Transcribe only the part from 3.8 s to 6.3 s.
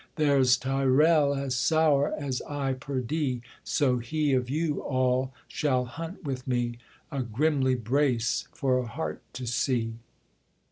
he of you all shall hunt